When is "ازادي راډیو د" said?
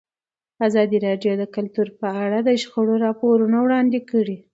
0.67-1.43